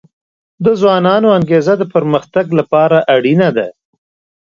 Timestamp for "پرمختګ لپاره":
1.93-2.97